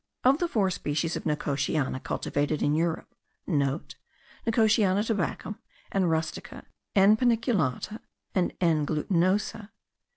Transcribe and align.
Of 0.23 0.39
the 0.39 0.47
four 0.47 0.71
species 0.71 1.15
of 1.15 1.25
nicotiana 1.27 1.99
cultivated 2.01 2.63
in 2.63 2.73
Europe* 2.73 3.13
(* 3.29 3.45
Nicotiana 3.45 5.01
tabacum, 5.03 5.59
N. 5.91 6.05
rustica, 6.05 6.65
N. 6.95 7.15
paniculata, 7.15 7.99
and 8.33 8.51
N. 8.59 8.87
glutinosa.) 8.87 9.69